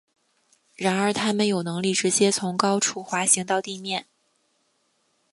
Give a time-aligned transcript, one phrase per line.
[0.77, 4.07] 然而它们有能力直接从高处滑行到地面。